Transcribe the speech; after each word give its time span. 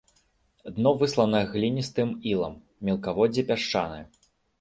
Дно 0.77 0.91
выслана 1.01 1.41
гліністым 1.51 2.09
ілам, 2.31 2.55
мелкаводдзе 2.89 3.45
пясчанае. 3.53 4.01